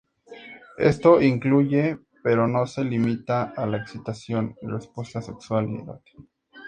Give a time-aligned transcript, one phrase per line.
[0.79, 6.23] Esto incluye, pero no se limita a la excitación y respuesta sexual y erótica.